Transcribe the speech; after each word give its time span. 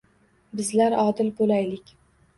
Bizlar 0.61 0.95
odil 1.03 1.29
bo’laylik. 1.43 1.97